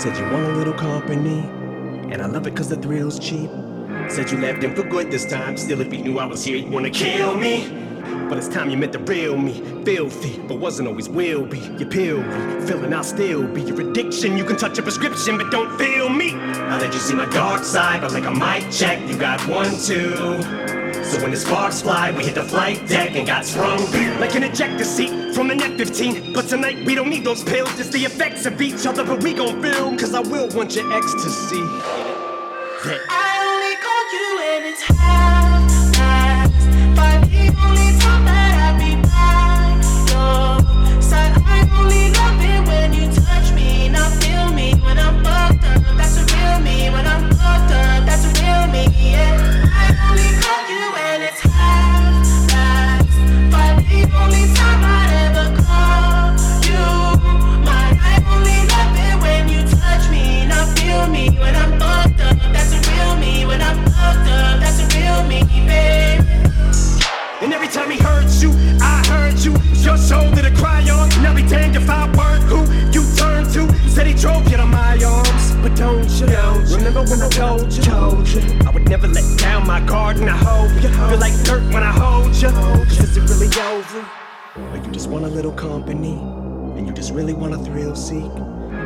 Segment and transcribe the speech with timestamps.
[0.00, 1.40] Said you want a little company,
[2.10, 3.50] and I love it cause the thrill's cheap.
[4.08, 5.58] Said you left him for good this time.
[5.58, 7.68] Still, if he knew I was here, he'd wanna kill me.
[8.26, 9.62] But it's time you met the real me.
[9.84, 11.58] Filthy, but wasn't always will be.
[11.58, 13.60] Your pill be, feeling I'll still be.
[13.60, 16.32] Your addiction, you can touch a prescription, but don't feel me.
[16.32, 19.76] I let you see my dark side, but like a mic check, you got one,
[19.84, 20.69] two.
[21.04, 23.80] So when the sparks fly, we hit the flight deck and got sprung
[24.20, 26.32] like an ejector seat from an F-15.
[26.34, 29.04] But tonight we don't need those pills, just the effects of each other.
[29.04, 31.62] But we gon' film, cause I will want your ecstasy.
[32.84, 36.50] That I only call you when it's half past
[36.96, 37.30] five.
[37.30, 41.34] The only time that I be by your side.
[41.44, 45.96] I only love it when you touch me, not feel me when I'm fucked up.
[45.96, 48.06] That's a real me when I'm fucked up.
[48.06, 49.68] That's a real me, yeah.
[49.72, 50.79] I only call you
[61.10, 62.36] me, when I'm fucked up.
[62.52, 64.60] That's a real me when I'm fucked up.
[64.60, 66.39] That's a real me, babe.
[67.42, 68.50] And every time he hurt you,
[68.82, 69.52] I heard you.
[69.80, 71.08] Your shoulder to cry on.
[71.22, 72.60] Now be damned if I weren't who
[72.92, 73.88] you turned to.
[73.88, 76.26] Said he drove you to my arms, but don't you?
[76.28, 77.82] You remember when I told you?
[77.82, 81.32] Told you I would never let down my guard, and I hope you feel like
[81.42, 82.50] dirt when I hold you.
[82.50, 84.06] Cause is it really over?
[84.56, 86.18] Or you just want a little company,
[86.76, 88.30] and you just really want a thrill seek?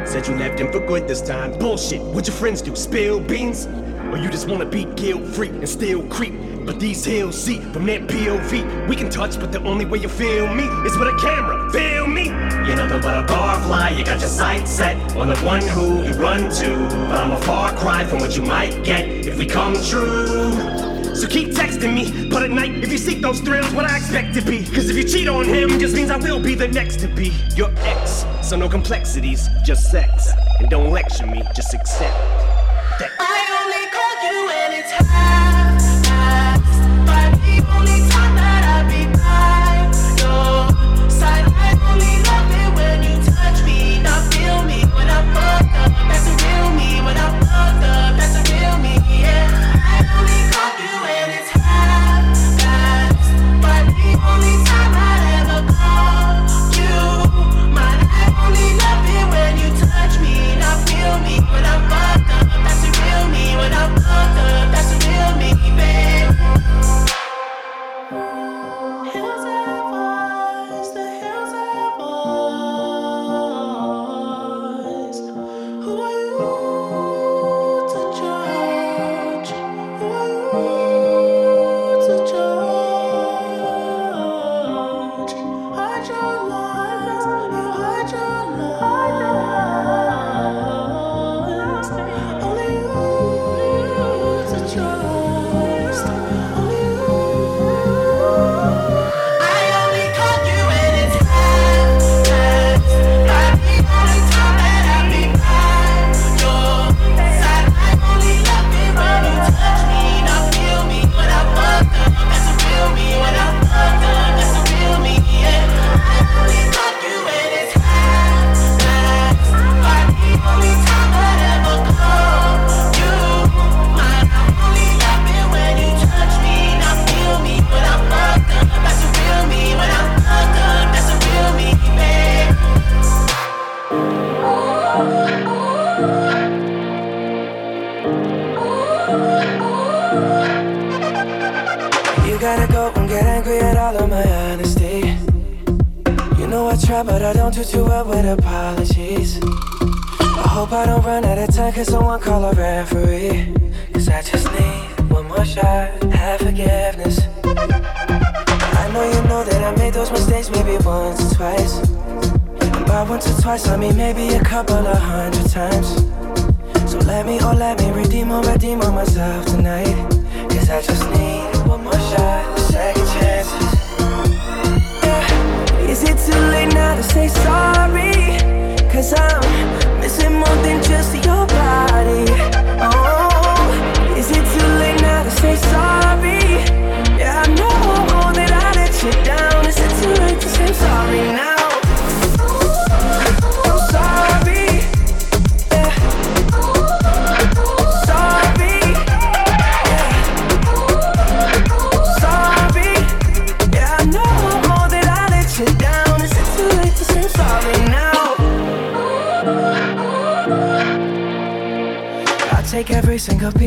[0.06, 1.58] Said you left him for good this time.
[1.58, 2.00] Bullshit.
[2.00, 2.76] What your friends do?
[2.76, 3.66] Spill beans?
[4.12, 6.34] Or you just wanna be guilt free and still creep?
[6.64, 8.88] But these hills see from that POV.
[8.88, 11.70] We can touch, but the only way you feel me is with a camera.
[11.70, 12.26] Feel me?
[12.66, 13.98] You're nothing but a barfly.
[13.98, 16.76] You got your sights set on the one who you run to.
[17.08, 20.52] But I'm a far cry from what you might get if we come true.
[21.14, 24.34] So keep texting me, but at night, if you seek those thrills, what I expect
[24.34, 24.64] to be.
[24.64, 27.32] Cause if you cheat on him, just means I will be the next to be
[27.54, 28.24] your ex.
[28.42, 30.32] So no complexities, just sex.
[30.58, 32.18] And don't lecture me, just accept
[32.98, 33.10] that.
[33.20, 35.53] I only call you when it's half
[63.56, 64.72] when I'm fucked up.
[64.72, 66.13] That's a real me, babe.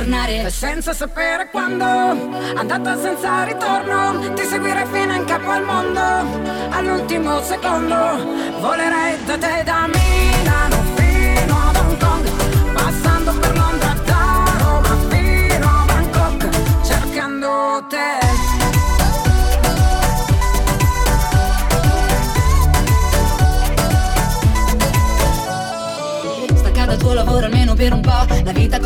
[0.00, 0.44] Tornare.
[0.46, 6.00] E senza sapere quando Andata senza ritorno Ti seguirei fino in capo al mondo.
[6.70, 7.96] All'ultimo secondo
[8.60, 9.99] Volerei da te da Milano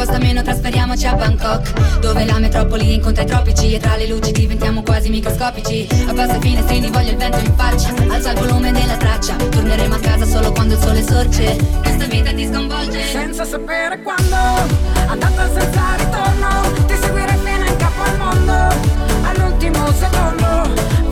[0.04, 4.32] costa meno, trasferiamoci a Bangkok Dove la metropoli incontra i tropici E tra le luci
[4.32, 5.88] diventiamo quasi microscopici.
[6.06, 9.98] Abbassa i finestrini, voglio il vento in faccia Alza il volume della traccia Torneremo a
[9.98, 11.56] casa solo quando il sole sorge.
[11.80, 13.02] Questa vita ti sconvolge.
[13.10, 14.36] Senza sapere quando
[15.06, 18.52] Andata senza ritorno Ti seguirei fino in capo al mondo
[19.22, 21.03] All'ultimo secondo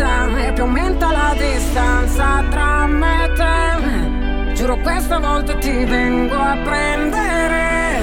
[0.00, 4.54] restano a metà e più aumenta la distanza tra me e te.
[4.54, 8.00] Giuro questa volta ti vengo a prendere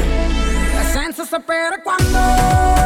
[0.92, 2.77] senza sapere quando.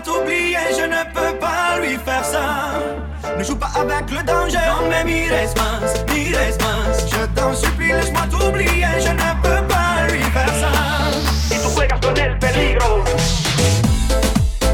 [0.00, 4.88] T'oublier Je ne peux pas lui faire ça Ne joue pas avec le danger Non
[4.88, 10.22] mais mires mince, mires mince Je t'en supplie, laisse-moi t'oublier Je ne peux pas lui
[10.22, 10.70] faire ça
[11.50, 13.04] Y tú juegas con el peligro.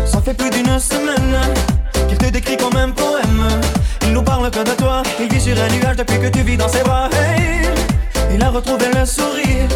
[0.05, 1.37] Ça fait plus d'une semaine
[2.09, 3.49] qu'il te décrit comme un poème.
[4.03, 6.57] Il nous parle que de toi, il vit sur un nuage depuis que tu vis
[6.57, 7.09] dans ses bras.
[7.13, 7.69] Hey,
[8.35, 9.69] il a retrouvé le sourire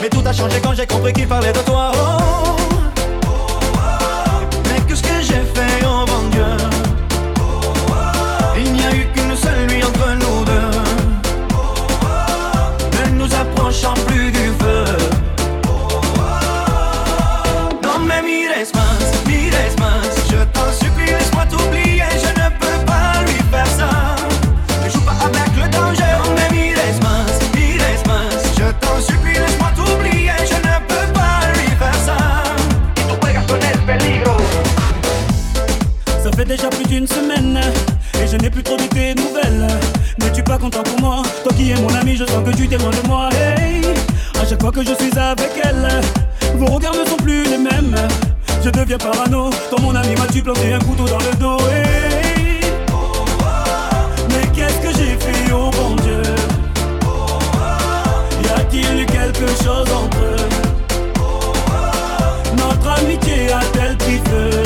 [0.00, 1.92] mais tout a changé quand j'ai compris qu'il parlait de toi.
[1.94, 2.69] Oh,
[42.70, 43.82] tu loin de moi Hey,
[44.40, 45.88] à chaque fois que je suis avec elle
[46.56, 47.96] Vos regards ne sont plus les mêmes.
[48.64, 52.60] Je deviens parano Toi mon ami, m'as-tu planté un couteau dans le dos Hey,
[54.28, 56.22] Mais qu'est-ce que j'ai fait, oh bon Dieu?
[58.44, 60.48] Y a-t-il eu quelque chose entre eux?
[62.56, 64.59] Notre amitié a-t-elle pris feu?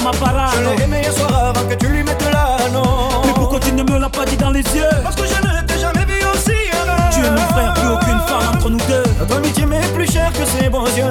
[0.00, 2.82] Ma Je l'ai aimé hier soir avant que tu lui mettes l'anneau
[3.24, 4.88] Mais pourquoi tu ne me l'as pas dit dans les yeux?
[5.02, 8.20] Parce que je ne t'ai jamais vu aussi heureux Tu es mon frère, plus aucune
[8.26, 9.02] femme entre nous deux.
[9.18, 11.04] Notre amitié m'est plus chère que ses bons yeux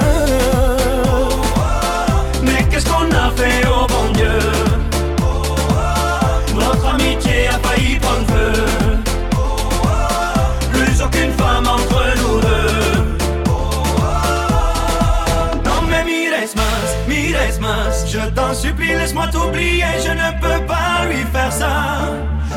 [19.02, 21.74] laisse-moi t'oublier Je ne peux pas lui faire ça.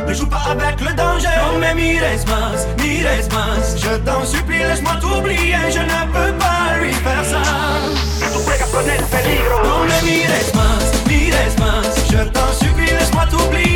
[0.07, 1.37] Ne joue pas avec le danger.
[1.43, 6.77] Non mais mires más, mires más Je t'en supplie, laisse-moi t'oublier Je ne peux pas
[6.81, 7.43] lui faire ça.
[8.33, 9.59] Tú juegas con el peligro.
[9.65, 10.85] Non mais mires más
[12.11, 13.74] Je t'en supplie, laisse-moi t'oublier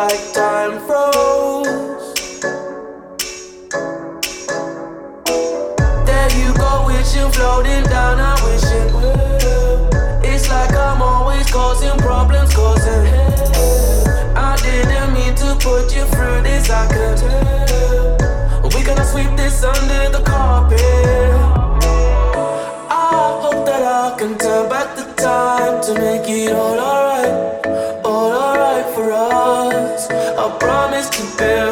[0.00, 0.49] like that.
[31.20, 31.69] To build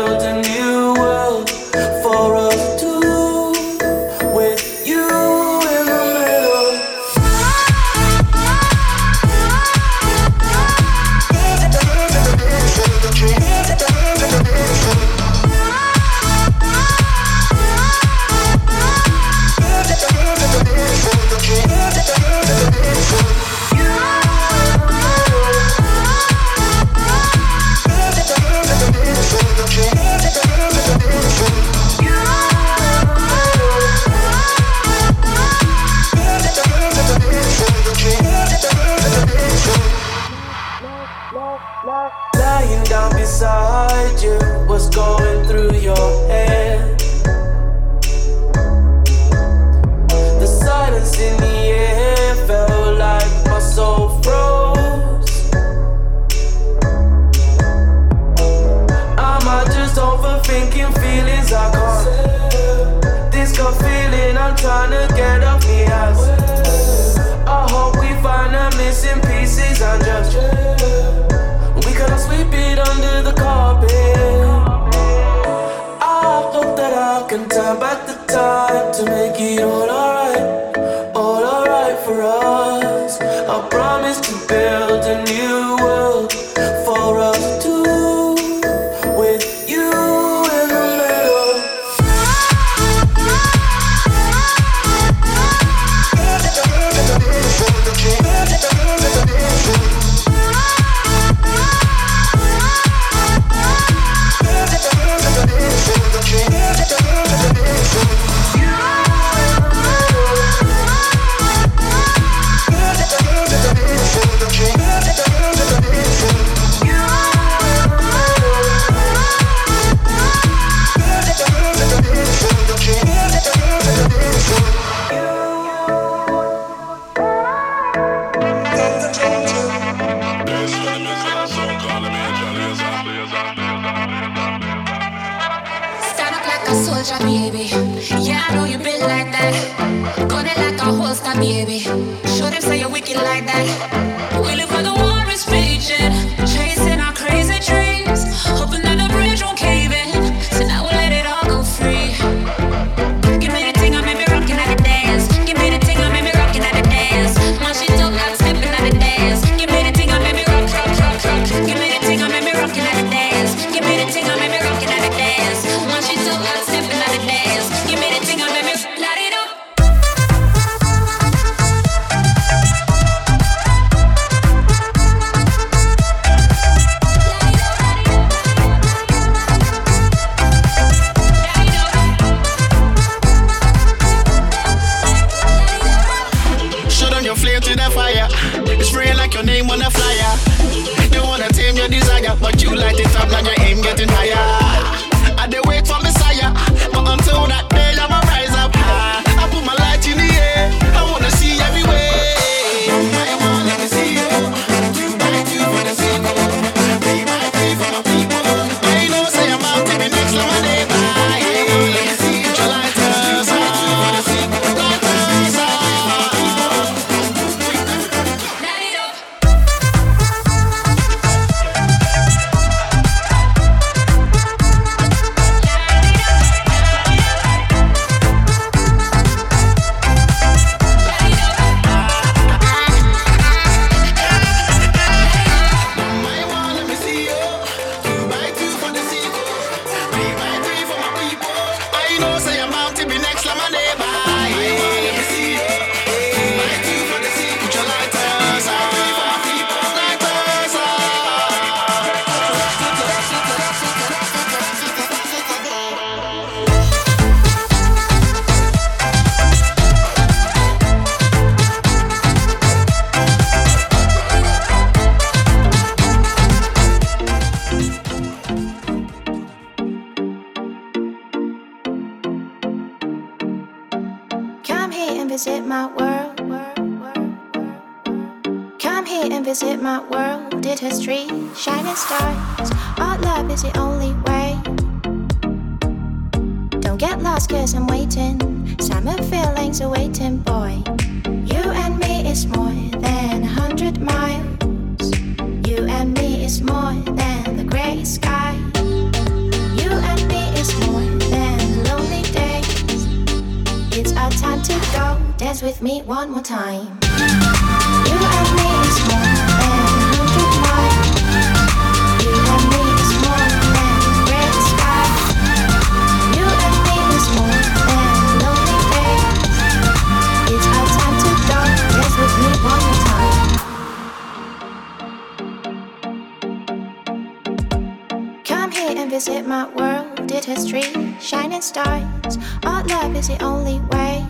[328.87, 330.27] and visit my world.
[330.29, 330.83] Did history,
[331.21, 332.39] shining stars.
[332.65, 334.25] Our love is the only way.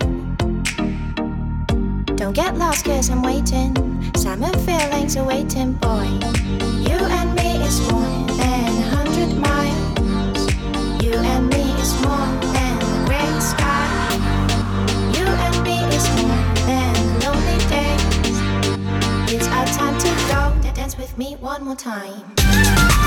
[2.16, 3.74] Don't get lost, cause I'm waiting.
[4.14, 6.08] Summer feelings are waiting, boy.
[6.86, 10.40] You and me is more than a hundred miles.
[11.04, 13.86] You and me is more than the grey sky.
[15.16, 19.32] You and me is more than lonely days.
[19.34, 20.72] It's our time to go.
[20.74, 22.97] Dance with me one more time.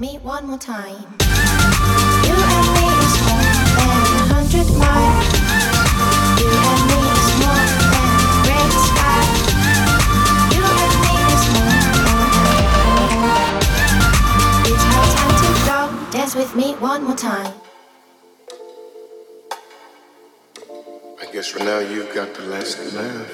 [0.00, 0.96] me one more time.
[2.24, 3.44] You and me is more
[3.76, 5.28] than a hundred miles.
[6.40, 9.20] You and me is more than a great sky.
[10.56, 12.24] You and me is more than
[14.72, 15.78] It's my time to go.
[16.10, 17.52] Dance with me one more time.
[21.20, 23.32] I guess for now you've got the last laugh.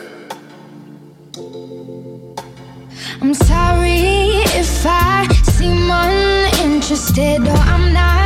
[3.22, 6.35] I'm sorry if I seem unfair
[6.88, 8.25] interested or I'm not.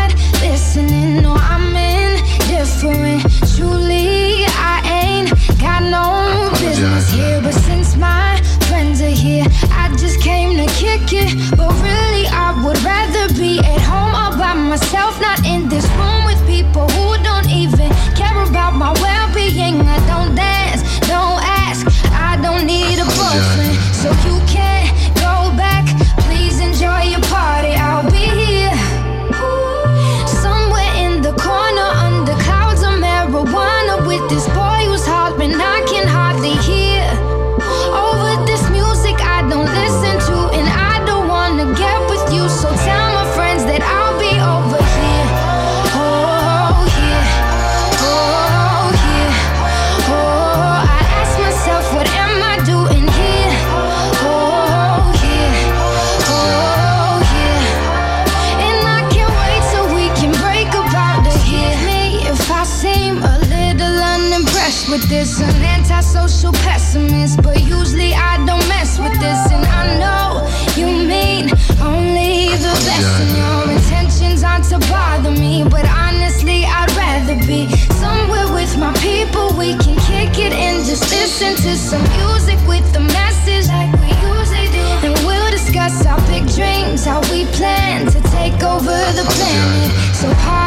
[81.91, 84.87] some music with the message like we usually do.
[85.03, 89.91] And we'll discuss our big dreams, how we plan to take over the planet.
[90.15, 90.60] So, how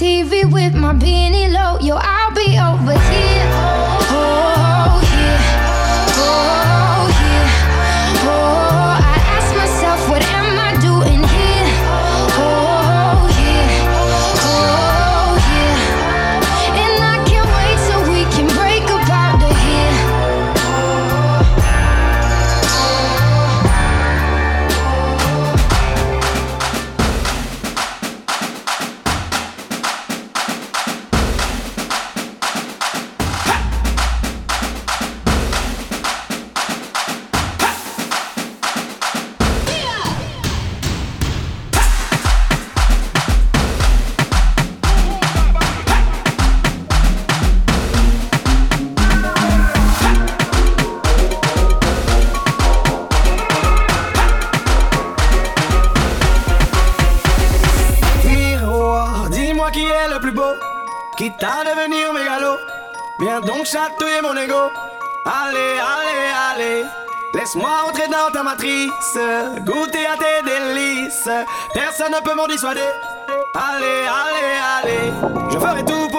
[0.00, 1.78] TV with my beanie low.
[1.86, 2.19] Yo, eyes.
[71.74, 72.80] Personne ne peut m'en dissuader.
[73.54, 75.12] Allez, allez, allez,
[75.50, 76.09] je ferai tout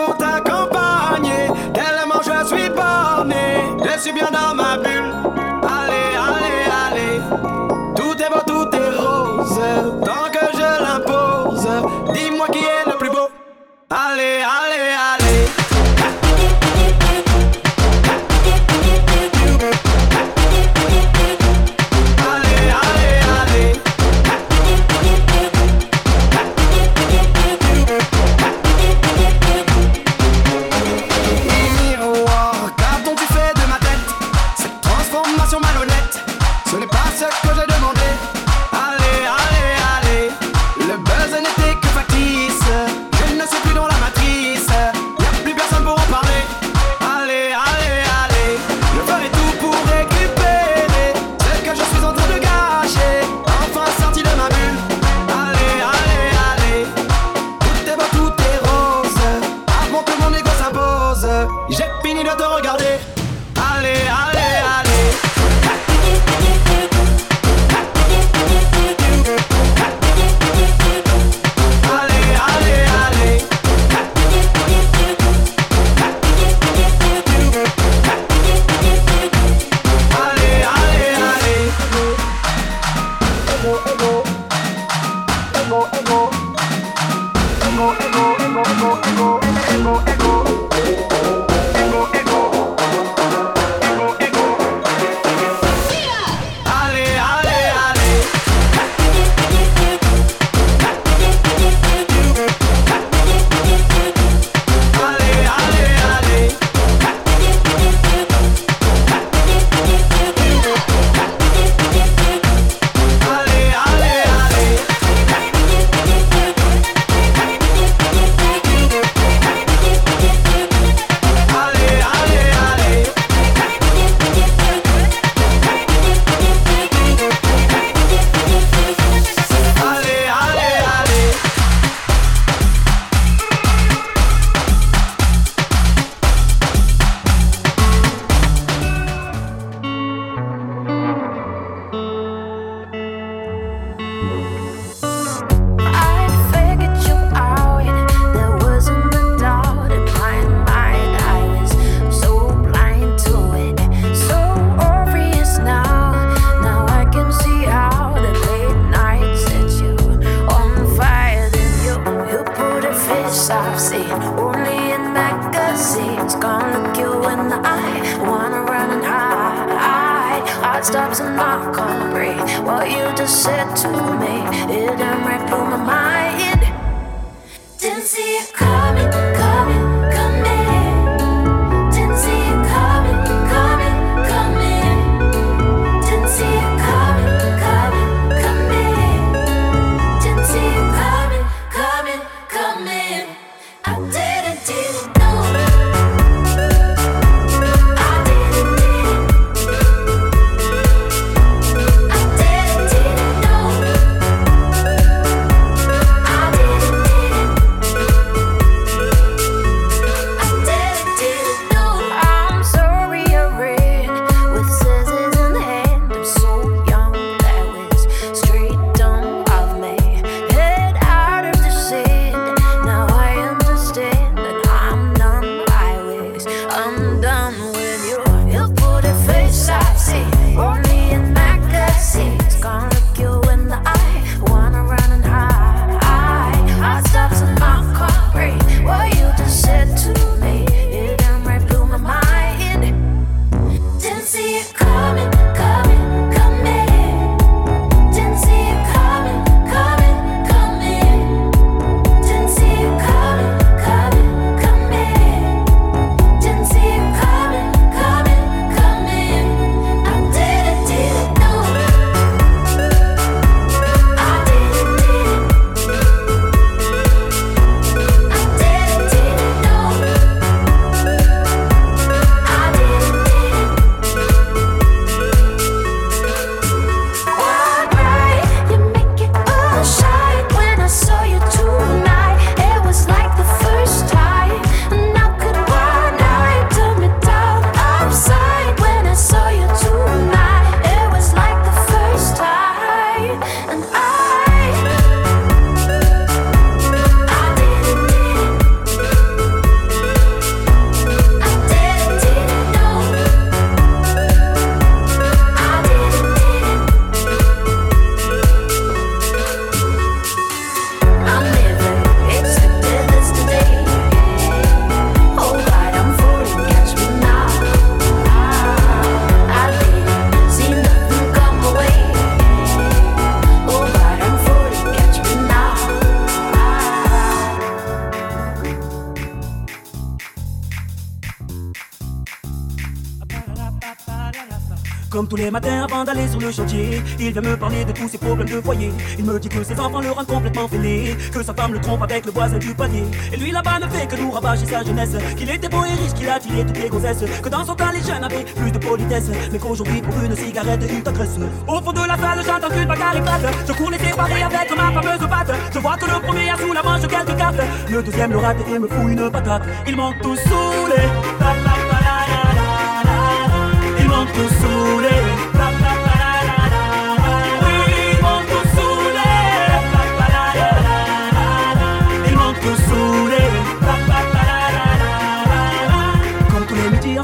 [335.31, 338.17] tous les matins avant d'aller sur le chantier, il vient me parler de tous ses
[338.17, 338.91] problèmes de foyer.
[339.17, 342.03] Il me dit que ses enfants le rendent complètement fêlé, que sa femme le trompe
[342.03, 343.05] avec le voisin du panier.
[343.31, 346.13] Et lui là-bas ne fait que nous rabâcher sa jeunesse, qu'il était beau et riche,
[346.15, 348.77] qu'il a tiré toutes les grossesses, que dans son temps les jeunes avaient plus de
[348.77, 351.39] politesse, mais qu'aujourd'hui pour une cigarette il t'agresse.
[351.65, 353.55] Au fond de la salle, j'entends qu'une bagarre éclate.
[353.65, 355.55] Je cours les séparer avec ma fameuse patte.
[355.73, 357.61] Je vois que le premier a sous la manche quelques cartes.
[357.89, 359.63] Le deuxième le rate et me fout une patate.
[359.87, 361.70] Ils m'ont tous saoulé.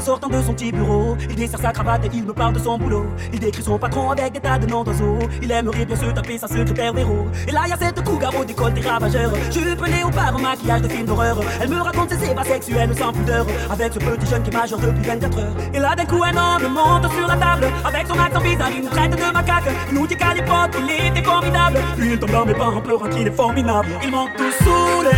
[0.08, 2.78] Sortant de son petit bureau, il dessert sa cravate et il me parle de son
[2.78, 3.04] boulot.
[3.30, 5.18] Il décrit son patron avec des tas de noms d'oiseaux.
[5.42, 7.26] Il aimerait bien se taper sa secrétaire Véro.
[7.46, 9.30] Et là, y a cette cougar au décolleté ravageur.
[9.50, 11.38] Jupe léopard au maquillage de film d'horreur.
[11.60, 13.44] Elle me raconte ses ébats sexuels sans pudeur.
[13.70, 15.56] Avec ce petit jeune qui est majeur depuis 24 heures.
[15.74, 17.66] Et là, d'un coup, un homme monte sur la table.
[17.84, 19.68] Avec son accent bizarre, il nous traite de macaque.
[19.90, 21.80] Il nous dit qu'à l'époque, il était formidable.
[21.98, 23.88] Puis il tombe dans mes bras en pleurant qu'il est formidable.
[24.02, 25.16] Ils m'ont tous saoulé.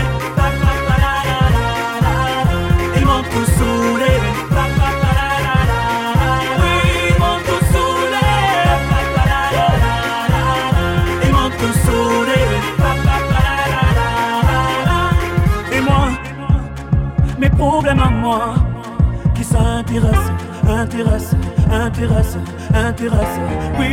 [2.96, 3.99] Ils m'ont tous saoulé.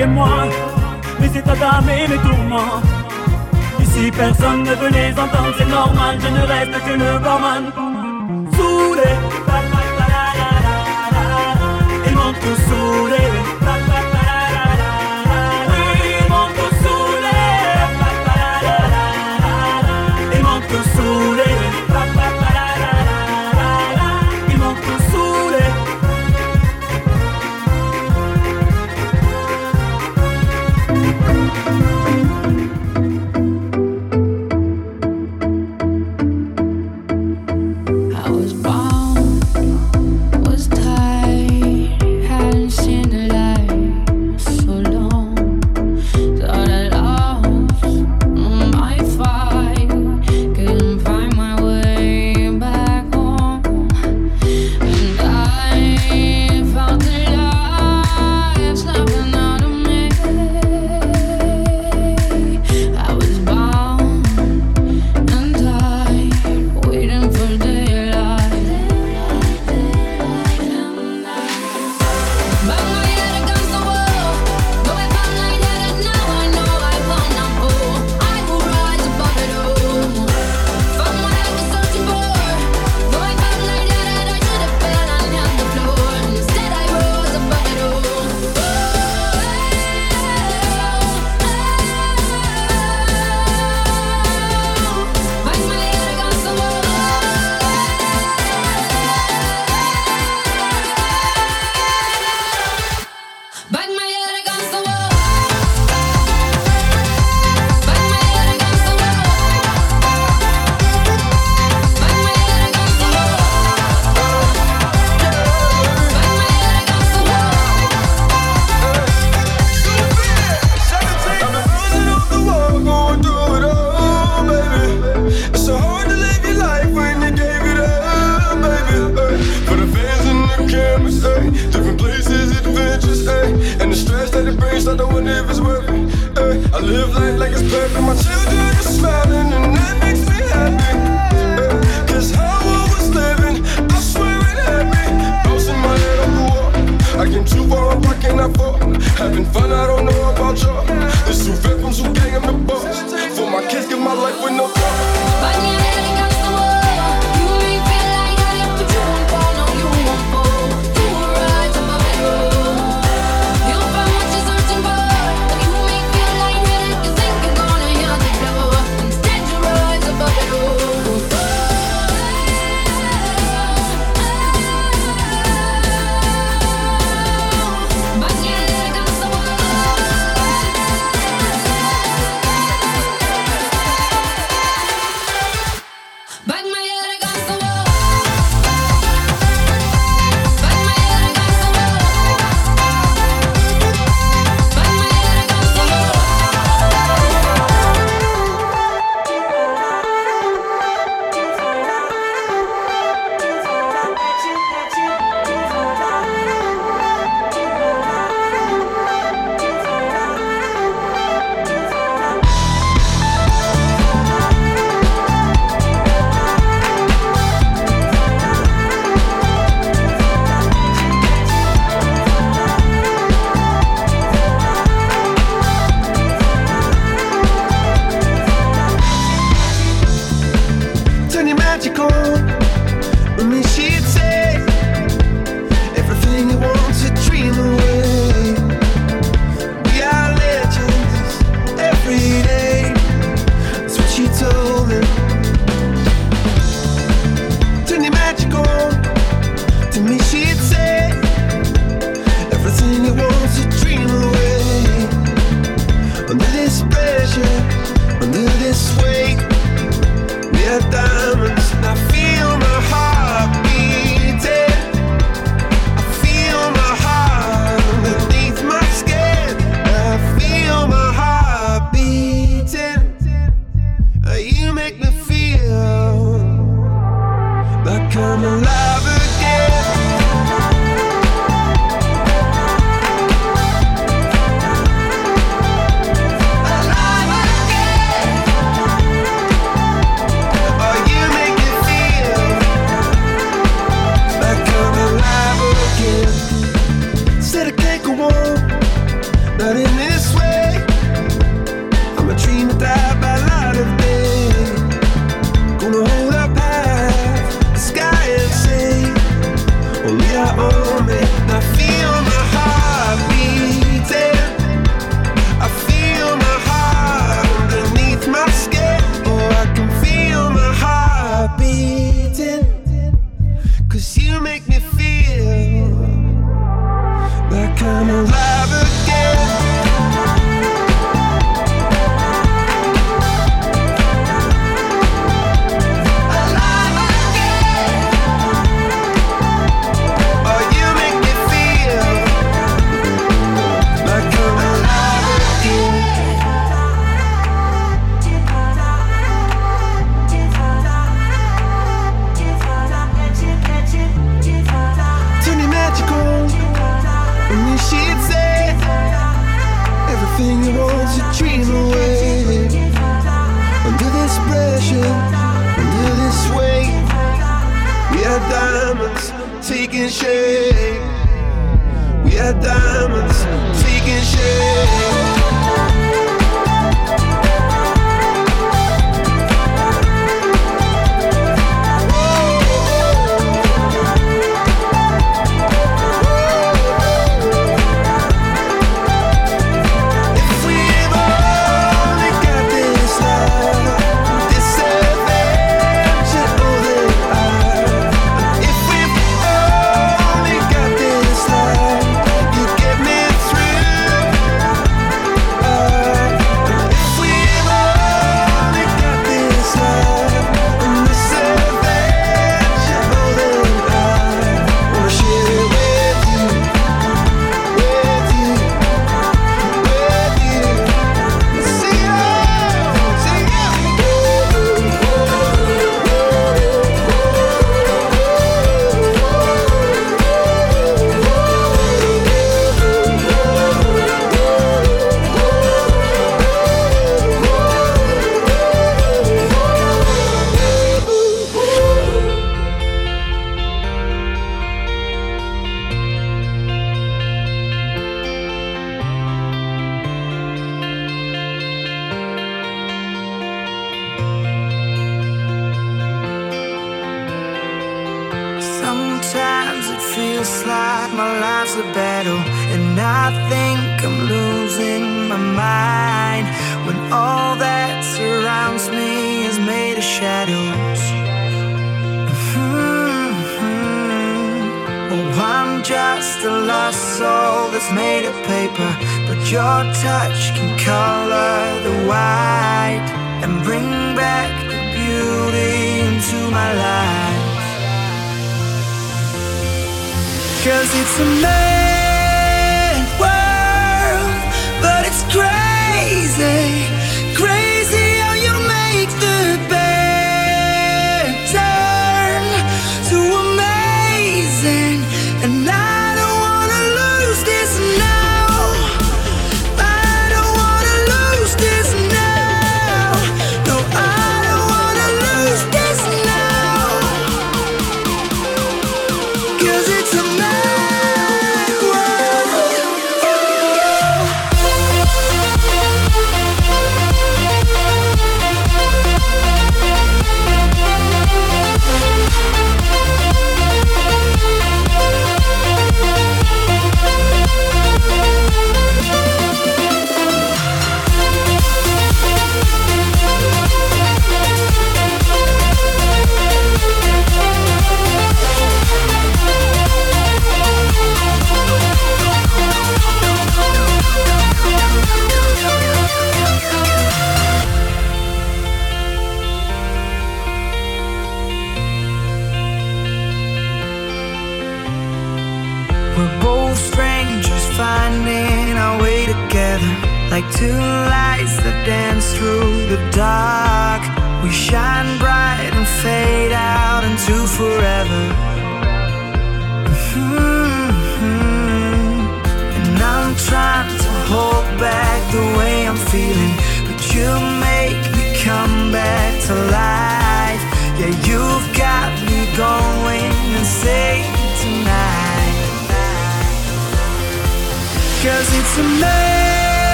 [0.00, 0.48] Oui, et moi,
[1.20, 2.80] mes états d'âme et mes tourments.
[3.80, 7.64] Ici personne ne veut les entendre, c'est normal, je ne reste que le barman.
[8.56, 9.10] Saoulé,
[12.14, 13.29] m'ont tous saoulé.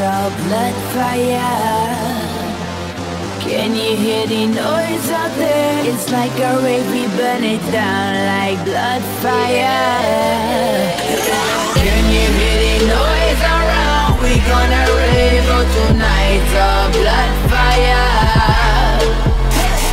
[0.00, 1.82] our blood fire.
[3.40, 5.84] Can you hear the noise out there?
[5.84, 10.92] It's like a rave, we burn it down like blood fire.
[11.76, 14.22] Can you hear the noise around?
[14.22, 19.00] We gonna rave all tonight, our blood fire.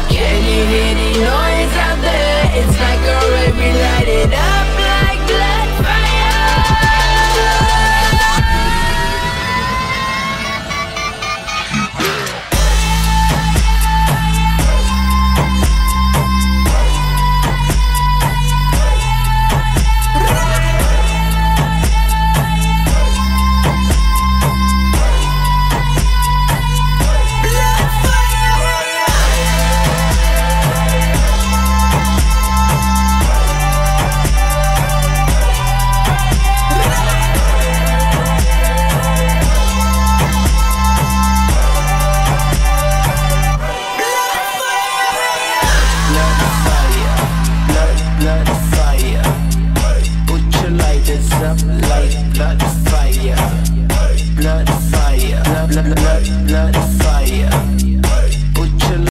[0.07, 2.43] Can you hear the noise out there?
[2.59, 4.78] It's like a rave, we light it up.